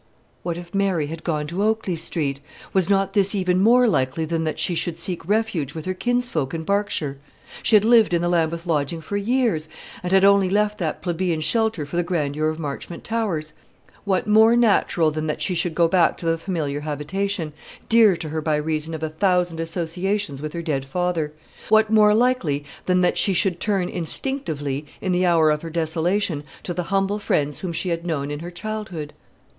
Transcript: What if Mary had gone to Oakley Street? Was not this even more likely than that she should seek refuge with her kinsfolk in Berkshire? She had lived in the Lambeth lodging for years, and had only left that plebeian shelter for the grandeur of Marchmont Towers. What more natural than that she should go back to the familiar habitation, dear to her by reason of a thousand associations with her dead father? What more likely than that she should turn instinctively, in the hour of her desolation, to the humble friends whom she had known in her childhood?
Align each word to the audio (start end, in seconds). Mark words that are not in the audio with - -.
What 0.41 0.57
if 0.57 0.73
Mary 0.73 1.05
had 1.05 1.23
gone 1.23 1.45
to 1.45 1.61
Oakley 1.61 1.95
Street? 1.95 2.39
Was 2.73 2.89
not 2.89 3.13
this 3.13 3.35
even 3.35 3.59
more 3.61 3.87
likely 3.87 4.25
than 4.25 4.45
that 4.45 4.57
she 4.57 4.73
should 4.73 4.97
seek 4.97 5.23
refuge 5.29 5.75
with 5.75 5.85
her 5.85 5.93
kinsfolk 5.93 6.55
in 6.55 6.63
Berkshire? 6.63 7.19
She 7.61 7.75
had 7.75 7.85
lived 7.85 8.11
in 8.11 8.23
the 8.23 8.27
Lambeth 8.27 8.65
lodging 8.65 8.99
for 9.01 9.15
years, 9.15 9.69
and 10.01 10.11
had 10.11 10.25
only 10.25 10.49
left 10.49 10.79
that 10.79 11.03
plebeian 11.03 11.39
shelter 11.39 11.85
for 11.85 11.97
the 11.97 12.01
grandeur 12.01 12.47
of 12.49 12.57
Marchmont 12.57 13.03
Towers. 13.03 13.53
What 14.03 14.25
more 14.25 14.55
natural 14.57 15.11
than 15.11 15.27
that 15.27 15.39
she 15.39 15.53
should 15.53 15.75
go 15.75 15.87
back 15.87 16.17
to 16.17 16.25
the 16.25 16.39
familiar 16.39 16.79
habitation, 16.79 17.53
dear 17.87 18.17
to 18.17 18.29
her 18.29 18.41
by 18.41 18.55
reason 18.55 18.95
of 18.95 19.03
a 19.03 19.09
thousand 19.09 19.59
associations 19.59 20.41
with 20.41 20.53
her 20.53 20.63
dead 20.63 20.83
father? 20.83 21.31
What 21.69 21.91
more 21.91 22.15
likely 22.15 22.65
than 22.87 23.01
that 23.01 23.19
she 23.19 23.33
should 23.35 23.59
turn 23.59 23.87
instinctively, 23.87 24.87
in 24.99 25.11
the 25.11 25.27
hour 25.27 25.51
of 25.51 25.61
her 25.61 25.69
desolation, 25.69 26.43
to 26.63 26.73
the 26.73 26.83
humble 26.89 27.19
friends 27.19 27.59
whom 27.59 27.71
she 27.71 27.89
had 27.89 28.03
known 28.03 28.31
in 28.31 28.39
her 28.39 28.49
childhood? 28.49 29.13